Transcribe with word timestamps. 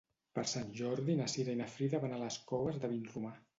Per 0.37 0.43
Sant 0.51 0.71
Jordi 0.79 1.17
na 1.19 1.27
Cira 1.35 1.55
i 1.57 1.61
na 1.61 1.69
Frida 1.75 2.01
van 2.07 2.17
a 2.17 2.23
les 2.25 2.41
Coves 2.55 2.83
de 2.83 2.93
Vinromà. 2.97 3.37